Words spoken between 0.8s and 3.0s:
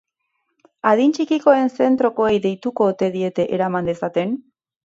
Adin txikikoen zentrokoei deituko